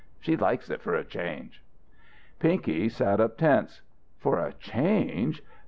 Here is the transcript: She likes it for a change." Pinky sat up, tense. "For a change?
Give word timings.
She 0.19 0.35
likes 0.35 0.71
it 0.71 0.81
for 0.81 0.95
a 0.95 1.03
change." 1.03 1.61
Pinky 2.39 2.89
sat 2.89 3.19
up, 3.19 3.37
tense. 3.37 3.83
"For 4.17 4.39
a 4.39 4.53
change? 4.53 5.43